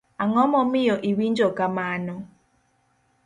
[0.23, 2.15] Ang'o momiyo iwinjo kamano?